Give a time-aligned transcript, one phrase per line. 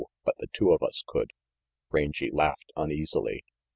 [0.25, 1.29] But the two of us could."
[1.91, 3.43] Rangy laughed uneasily.